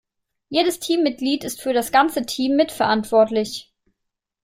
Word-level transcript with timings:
Jedes 0.49 0.79
Teammitglied 0.79 1.43
ist 1.43 1.61
für 1.61 1.73
das 1.73 1.91
ganze 1.91 2.25
Team 2.25 2.55
mitverantwortlich. 2.55 3.71